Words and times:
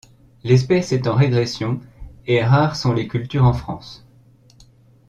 L'espèce 0.43 0.93
est 0.93 1.05
en 1.07 1.13
régression 1.13 1.79
et 2.25 2.43
rares 2.43 2.75
sont 2.75 2.91
les 2.91 3.07
cultures 3.07 3.43
en 3.45 3.53
France. 3.53 4.03